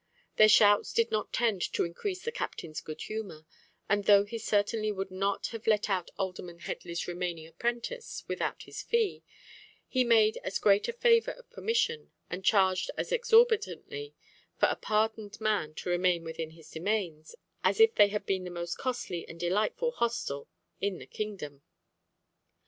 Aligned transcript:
Their 0.37 0.49
shouts 0.49 0.93
did 0.93 1.11
not 1.11 1.31
tend 1.31 1.61
to 1.73 1.83
increase 1.83 2.23
the 2.23 2.31
captain's 2.31 2.81
good 2.81 3.03
humour, 3.03 3.45
and 3.87 4.05
though 4.05 4.23
he 4.25 4.39
certainly 4.39 4.91
would 4.91 5.11
not 5.11 5.45
have 5.51 5.67
let 5.67 5.91
out 5.91 6.09
Alderman 6.17 6.57
Headley's 6.57 7.07
remaining 7.07 7.45
apprentice 7.45 8.23
without 8.27 8.63
his 8.63 8.81
fee, 8.81 9.21
he 9.87 10.03
made 10.03 10.37
as 10.37 10.57
great 10.57 10.87
a 10.87 10.91
favour 10.93 11.29
of 11.33 11.51
permission, 11.51 12.09
and 12.31 12.43
charged 12.43 12.89
as 12.97 13.11
exorbitantly, 13.11 14.15
for 14.57 14.69
a 14.69 14.75
pardoned 14.75 15.39
man 15.39 15.75
to 15.75 15.91
remain 15.91 16.23
within 16.23 16.49
his 16.49 16.71
domains 16.71 17.35
as 17.63 17.79
if 17.79 17.93
they 17.93 18.07
had 18.07 18.25
been 18.25 18.43
the 18.43 18.49
most 18.49 18.79
costly 18.79 19.27
and 19.27 19.39
delightful 19.39 19.91
hostel 19.91 20.49
in 20.79 20.97
the 20.97 21.05
kingdom. 21.05 21.61